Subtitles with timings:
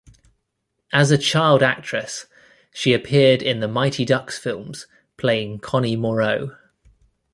[0.91, 2.25] As a child actress,
[2.73, 6.55] she appeared in the "Mighty Ducks" films playing Connie Moreau.